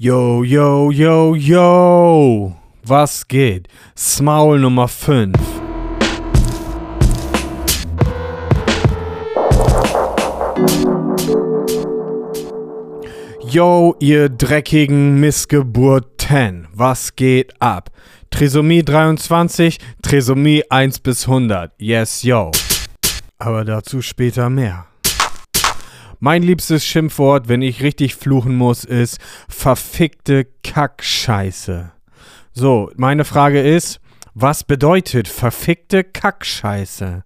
Yo, 0.00 0.44
yo, 0.44 0.92
yo, 0.92 1.34
yo! 1.34 2.54
Was 2.84 3.26
geht? 3.26 3.66
Smaul 3.96 4.60
Nummer 4.60 4.86
5. 4.86 5.34
Yo, 13.50 13.96
ihr 13.98 14.28
dreckigen 14.28 15.18
Missgeburten, 15.18 16.68
was 16.72 17.16
geht 17.16 17.60
ab? 17.60 17.90
Trisomie 18.30 18.84
23, 18.84 19.78
Trisomie 20.02 20.62
1 20.70 21.00
bis 21.00 21.26
100, 21.26 21.72
yes, 21.76 22.22
yo. 22.22 22.52
Aber 23.40 23.64
dazu 23.64 24.00
später 24.00 24.48
mehr. 24.48 24.86
Mein 26.20 26.42
liebstes 26.42 26.84
Schimpfwort, 26.84 27.48
wenn 27.48 27.62
ich 27.62 27.82
richtig 27.82 28.16
fluchen 28.16 28.56
muss, 28.56 28.84
ist 28.84 29.18
verfickte 29.48 30.46
Kackscheiße. 30.64 31.92
So, 32.52 32.90
meine 32.96 33.24
Frage 33.24 33.60
ist, 33.62 34.00
was 34.34 34.64
bedeutet 34.64 35.28
verfickte 35.28 36.04
Kackscheiße? 36.04 37.24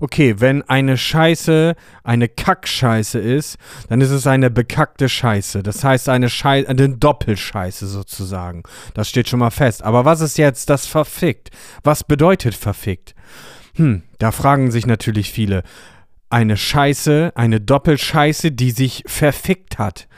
Okay, 0.00 0.36
wenn 0.38 0.62
eine 0.62 0.96
Scheiße 0.96 1.74
eine 2.02 2.28
Kackscheiße 2.28 3.18
ist, 3.18 3.58
dann 3.88 4.00
ist 4.00 4.10
es 4.10 4.26
eine 4.26 4.50
bekackte 4.50 5.08
Scheiße. 5.08 5.62
Das 5.62 5.84
heißt 5.84 6.08
eine, 6.08 6.28
Schei 6.28 6.66
eine 6.68 6.88
Doppelscheiße 6.88 7.86
sozusagen. 7.86 8.62
Das 8.94 9.08
steht 9.08 9.28
schon 9.28 9.38
mal 9.38 9.50
fest. 9.50 9.82
Aber 9.82 10.04
was 10.04 10.20
ist 10.20 10.38
jetzt 10.38 10.68
das 10.70 10.86
verfickt? 10.86 11.50
Was 11.84 12.04
bedeutet 12.04 12.54
verfickt? 12.54 13.14
Hm, 13.74 14.02
da 14.18 14.32
fragen 14.32 14.70
sich 14.70 14.86
natürlich 14.86 15.30
viele. 15.30 15.62
Eine 16.32 16.56
Scheiße, 16.56 17.32
eine 17.34 17.60
Doppelscheiße, 17.60 18.52
die 18.52 18.70
sich 18.70 19.04
verfickt 19.06 19.78
hat. 19.78 20.08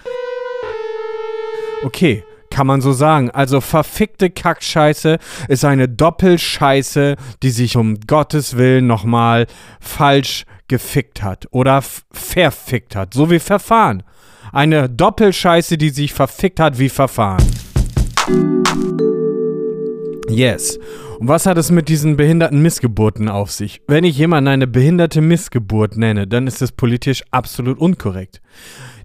Okay, 1.82 2.22
kann 2.50 2.68
man 2.68 2.80
so 2.80 2.92
sagen. 2.92 3.32
Also 3.32 3.60
verfickte 3.60 4.30
Kackscheiße 4.30 5.18
ist 5.48 5.64
eine 5.64 5.88
Doppelscheiße, 5.88 7.16
die 7.42 7.50
sich 7.50 7.76
um 7.76 7.98
Gottes 8.06 8.56
Willen 8.56 8.86
nochmal 8.86 9.48
falsch 9.80 10.44
gefickt 10.68 11.24
hat 11.24 11.48
oder 11.50 11.82
verfickt 12.12 12.94
hat. 12.94 13.12
So 13.12 13.28
wie 13.32 13.40
Verfahren. 13.40 14.04
Eine 14.52 14.88
Doppelscheiße, 14.88 15.76
die 15.78 15.90
sich 15.90 16.12
verfickt 16.12 16.60
hat 16.60 16.78
wie 16.78 16.90
Verfahren. 16.90 17.44
Yes. 20.28 20.78
Und 21.18 21.28
was 21.28 21.46
hat 21.46 21.58
es 21.58 21.70
mit 21.70 21.88
diesen 21.88 22.16
behinderten 22.16 22.60
Missgeburten 22.60 23.28
auf 23.28 23.50
sich? 23.50 23.82
Wenn 23.86 24.04
ich 24.04 24.18
jemanden 24.18 24.48
eine 24.48 24.66
behinderte 24.66 25.20
Missgeburt 25.20 25.96
nenne, 25.96 26.26
dann 26.26 26.46
ist 26.46 26.62
es 26.62 26.72
politisch 26.72 27.22
absolut 27.30 27.78
unkorrekt. 27.78 28.40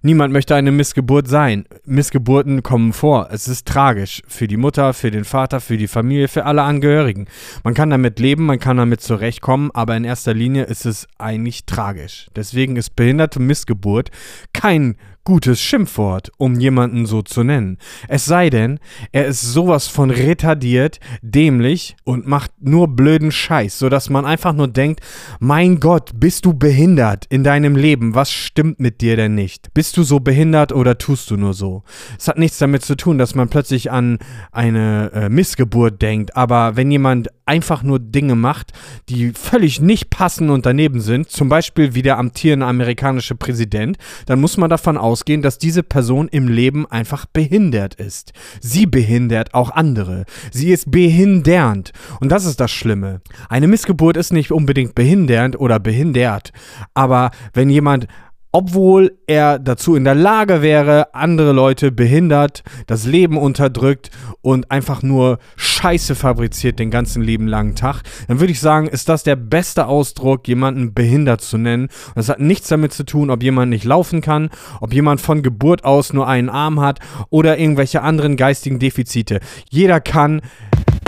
Niemand 0.02 0.31
möchte 0.31 0.55
eine 0.55 0.72
Missgeburt 0.72 1.28
sein. 1.28 1.66
Missgeburten 1.83 2.64
kommen 2.64 2.94
vor. 2.94 3.28
Es 3.31 3.50
ist 3.50 3.67
tragisch 3.67 4.22
für 4.28 4.47
die 4.47 4.55
Mutter, 4.55 4.94
für 4.94 5.11
den 5.11 5.25
Vater, 5.25 5.59
für 5.59 5.75
die 5.75 5.88
Familie, 5.88 6.30
für 6.30 6.45
alle 6.45 6.61
Angehörigen. 6.61 7.28
Man 7.66 7.73
kann 7.73 7.89
damit 7.89 8.17
leben, 8.17 8.45
man 8.45 8.59
kann 8.59 8.77
damit 8.77 9.02
zurechtkommen, 9.02 9.72
aber 9.73 9.97
in 9.97 10.05
erster 10.05 10.33
Linie 10.33 10.64
ist 10.64 10.86
es 10.86 11.05
eigentlich 11.17 11.66
tragisch. 11.66 12.27
Deswegen 12.33 12.77
ist 12.77 12.95
behinderte 12.95 13.42
Missgeburt 13.42 14.09
kein 14.53 14.95
gutes 15.30 15.61
Schimpfwort, 15.61 16.31
um 16.38 16.59
jemanden 16.59 17.05
so 17.05 17.22
zu 17.22 17.44
nennen. 17.44 17.77
Es 18.08 18.25
sei 18.25 18.50
denn, 18.50 18.80
er 19.11 19.27
ist 19.27 19.42
sowas 19.42 19.88
von 19.88 20.09
retardiert, 20.09 21.00
dämlich 21.22 21.95
und 22.03 22.25
macht 22.25 22.52
nur 22.59 22.88
blöden 22.88 23.31
Scheiß, 23.31 23.77
sodass 23.77 24.09
man 24.09 24.25
einfach 24.25 24.53
nur 24.53 24.67
denkt, 24.67 25.02
mein 25.39 25.80
Gott, 25.80 26.14
bist 26.16 26.45
du 26.45 26.55
behindert 26.55 27.25
in 27.30 27.44
deinem 27.44 27.75
Leben? 27.75 28.16
Was 28.16 28.31
stimmt 28.31 28.80
mit 28.80 29.02
dir 29.02 29.17
denn 29.17 29.36
nicht? 29.36 29.72
Bist 29.90 29.98
du 29.98 30.04
so 30.04 30.20
behindert 30.20 30.72
oder 30.72 31.00
tust 31.00 31.32
du 31.32 31.36
nur 31.36 31.56
so? 31.56 31.82
Es 32.16 32.28
hat 32.28 32.38
nichts 32.38 32.59
damit 32.59 32.86
zu 32.86 32.95
tun, 32.95 33.18
dass 33.18 33.34
man 33.34 33.50
plötzlich 33.50 33.90
an 33.90 34.20
eine 34.52 35.12
äh, 35.16 35.30
Missgeburt 35.30 36.00
denkt, 36.00 36.36
aber 36.36 36.76
wenn 36.76 36.92
jemand 36.92 37.30
einfach 37.48 37.82
nur 37.82 37.98
Dinge 37.98 38.36
macht, 38.36 38.72
die 39.10 39.32
völlig 39.32 39.82
nicht 39.82 40.11
passen 40.11 40.52
und 40.52 40.67
daneben 40.67 41.02
sind, 41.02 41.32
zum 41.32 41.49
Beispiel 41.49 41.95
wie 41.95 42.04
der 42.04 42.20
amtierende 42.20 42.67
amerikanische 42.67 43.33
Präsident, 43.33 43.98
dann 44.28 44.39
muss 44.39 44.58
man 44.58 44.70
davon 44.70 44.95
ausgehen, 44.95 45.42
dass 45.42 45.58
diese 45.58 45.82
Person 45.82 46.28
im 46.28 46.48
Leben 46.48 46.86
einfach 46.86 47.26
behindert 47.26 47.95
ist. 47.95 48.33
Sie 48.61 48.86
behindert 48.86 49.55
auch 49.55 49.72
andere. 49.72 50.26
Sie 50.52 50.70
ist 50.70 50.92
behindernd. 50.92 51.94
Und 52.20 52.32
das 52.32 52.45
ist 52.45 52.60
das 52.60 52.70
Schlimme. 52.70 53.22
Eine 53.49 53.67
Missgeburt 53.67 54.17
ist 54.17 54.33
nicht 54.33 54.52
unbedingt 54.52 54.94
behindernd 54.94 55.60
oder 55.60 55.80
behindert, 55.80 56.52
aber 56.94 57.32
wenn 57.54 57.72
jemand 57.72 58.05
obwohl 58.52 59.17
er 59.27 59.60
dazu 59.60 59.95
in 59.95 60.04
der 60.04 60.15
Lage 60.15 60.61
wäre, 60.61 61.14
andere 61.14 61.52
Leute 61.52 61.92
behindert, 61.92 62.64
das 62.87 63.05
Leben 63.05 63.37
unterdrückt 63.37 64.10
und 64.42 64.71
einfach 64.71 65.04
nur 65.04 65.37
Scheiße 65.55 66.15
fabriziert 66.15 66.80
den 66.80 66.89
ganzen 66.89 67.21
lieben 67.21 67.48
langen 67.48 67.76
Tag, 67.76 68.02
dann 68.27 68.39
würde 68.39 68.52
ich 68.52 68.60
sagen, 68.60 68.87
ist 68.87 69.08
das 69.10 69.23
der 69.23 69.36
beste 69.36 69.86
Ausdruck, 69.86 70.48
jemanden 70.48 70.93
behindert 70.93 71.42
zu 71.42 71.58
nennen. 71.58 71.83
Und 71.83 72.17
das 72.17 72.30
hat 72.30 72.39
nichts 72.39 72.70
damit 72.70 72.93
zu 72.93 73.04
tun, 73.04 73.30
ob 73.30 73.43
jemand 73.43 73.70
nicht 73.70 73.86
laufen 73.86 74.21
kann, 74.21 74.49
ob 74.81 74.93
jemand 74.93 75.21
von 75.21 75.43
Geburt 75.43 75.86
aus 75.86 76.14
nur 76.14 76.27
einen 76.27 76.49
Arm 76.49 76.80
hat 76.80 76.99
oder 77.30 77.60
irgendwelche 77.60 78.02
anderen 78.02 78.36
geistigen 78.36 78.80
Defizite. 78.80 79.39
Jeder 79.70 80.02
kann 80.02 80.42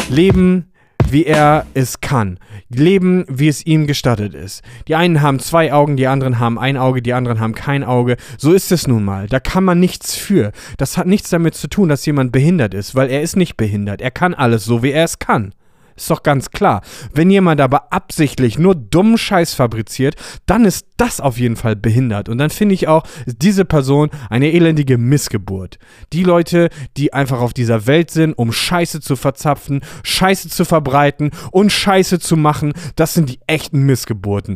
leben, 0.10 0.71
wie 1.12 1.26
er 1.26 1.66
es 1.74 2.02
kann. 2.02 2.40
Leben, 2.70 3.26
wie 3.28 3.48
es 3.48 3.66
ihm 3.66 3.88
gestattet 3.88 4.34
ist. 4.34 4.64
Die 4.88 4.96
einen 4.96 5.22
haben 5.22 5.40
zwei 5.40 5.74
Augen, 5.74 5.98
die 5.98 6.08
anderen 6.08 6.40
haben 6.40 6.58
ein 6.58 6.78
Auge, 6.78 7.02
die 7.02 7.14
anderen 7.14 7.40
haben 7.40 7.54
kein 7.54 7.84
Auge. 7.84 8.18
So 8.38 8.54
ist 8.54 8.72
es 8.72 8.88
nun 8.88 9.04
mal. 9.04 9.28
Da 9.28 9.40
kann 9.40 9.64
man 9.64 9.80
nichts 9.80 10.16
für. 10.16 10.52
Das 10.78 10.98
hat 10.98 11.08
nichts 11.08 11.30
damit 11.30 11.56
zu 11.56 11.68
tun, 11.68 11.90
dass 11.90 12.06
jemand 12.06 12.32
behindert 12.32 12.74
ist, 12.74 12.96
weil 12.96 13.10
er 13.10 13.22
ist 13.22 13.36
nicht 13.36 13.58
behindert. 13.58 14.02
Er 14.02 14.12
kann 14.12 14.34
alles 14.34 14.66
so, 14.66 14.84
wie 14.84 14.92
er 14.92 15.06
es 15.06 15.20
kann. 15.20 15.54
Ist 15.96 16.10
doch 16.10 16.24
ganz 16.24 16.52
klar. 16.52 16.82
Wenn 17.14 17.30
jemand 17.30 17.62
aber 17.62 17.92
absichtlich 17.92 18.58
nur 18.58 18.76
dummen 18.76 19.18
Scheiß 19.18 19.54
fabriziert, 19.54 20.16
dann 20.46 20.66
ist 20.66 20.88
das 20.98 21.20
auf 21.20 21.38
jeden 21.38 21.56
Fall 21.56 21.76
behindert. 21.76 22.30
Und 22.30 22.38
dann 22.38 22.50
finde 22.50 22.76
ich 22.76 22.88
auch, 22.88 23.04
diese 23.26 23.66
Person 23.66 24.10
eine 24.30 24.52
elendige 24.52 24.98
Missgeburt. 24.98 25.80
Die 26.14 26.24
Leute, 26.24 26.70
die 26.98 27.14
einfach 27.14 27.42
auf 27.42 27.54
dieser 27.54 27.88
Welt 27.88 28.12
sind, 28.12 28.34
um 28.34 28.52
Scheiße 28.52 29.02
zu 29.02 29.16
verzapfen, 29.16 29.82
Scheiße 30.04 30.50
zu 30.50 30.66
verbreiten 30.66 31.32
und 31.52 31.72
Scheiße 31.72 32.20
zu 32.20 32.38
machen, 32.38 32.74
das 32.96 33.14
sind 33.14 33.30
die 33.30 33.40
echten 33.48 33.84
Missgeburten. 33.84 34.56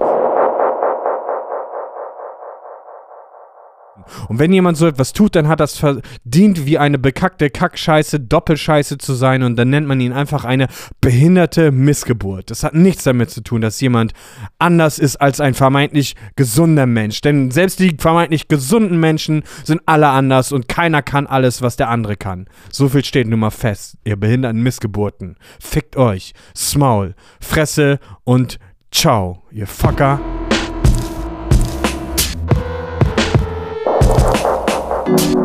Und 4.27 4.39
wenn 4.39 4.53
jemand 4.53 4.77
so 4.77 4.88
etwas 4.88 5.13
tut, 5.13 5.35
dann 5.35 5.47
hat 5.47 5.59
das 5.59 5.77
verdient, 5.77 6.66
wie 6.66 6.77
eine 6.77 6.97
bekackte 6.97 7.49
Kackscheiße, 7.49 8.19
Doppelscheiße 8.19 8.97
zu 8.97 9.13
sein 9.13 9.43
und 9.43 9.55
dann 9.55 9.69
nennt 9.69 9.88
man 9.88 9.99
ihn 10.01 10.13
einfach 10.13 10.45
eine 10.45 10.67
behinderte 11.01 11.71
Missgeburt. 11.71 12.51
Das 12.51 12.63
hat 12.63 12.73
nichts 12.73 13.03
damit 13.03 13.29
zu 13.29 13.41
tun, 13.41 13.61
dass 13.61 13.81
jemand 13.81 14.13
anders 14.59 14.99
ist 14.99 15.17
als 15.17 15.39
ein 15.39 15.53
vermeintlich 15.53 16.16
gesunder 16.35 16.85
Mensch. 16.85 17.21
Denn 17.21 17.51
selbst 17.51 17.79
die 17.79 17.95
vermeintlich 17.97 18.47
gesunden 18.47 18.99
Menschen 18.99 19.43
sind 19.63 19.81
alle 19.85 20.09
anders 20.09 20.51
und 20.51 20.67
keiner 20.67 21.01
kann 21.01 21.27
alles, 21.27 21.61
was 21.61 21.75
der 21.75 21.89
andere 21.89 22.16
kann. 22.17 22.47
So 22.72 22.89
viel 22.89 23.03
steht 23.03 23.27
nun 23.27 23.39
mal 23.39 23.51
fest, 23.51 23.97
ihr 24.03 24.16
behinderten 24.16 24.61
Missgeburten. 24.61 25.37
Fickt 25.59 25.97
euch, 25.97 26.33
Smaul, 26.55 27.16
Fresse 27.39 27.99
und 28.23 28.59
Ciao, 28.91 29.43
ihr 29.51 29.67
Fucker. 29.67 30.19
Thank 35.05 35.35
you. 35.35 35.44